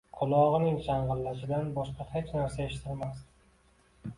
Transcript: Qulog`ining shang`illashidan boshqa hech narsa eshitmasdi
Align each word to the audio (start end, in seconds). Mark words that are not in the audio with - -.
Qulog`ining 0.19 0.77
shang`illashidan 0.85 1.69
boshqa 1.77 2.07
hech 2.15 2.33
narsa 2.39 2.67
eshitmasdi 2.67 4.09